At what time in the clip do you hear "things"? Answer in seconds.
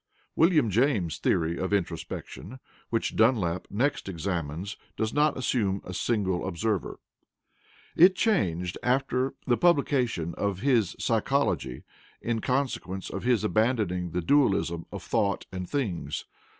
15.69-16.25